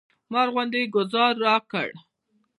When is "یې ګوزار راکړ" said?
0.83-1.89